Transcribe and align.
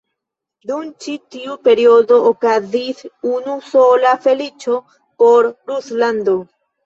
Dum 0.69 0.85
ĉi 1.03 1.11
tiu 1.33 1.57
periodo 1.67 2.17
okazis 2.29 3.03
unu 3.33 3.57
sola 3.67 4.15
feliĉo 4.25 4.79
por 5.23 5.51
Ruslando. 5.73 6.37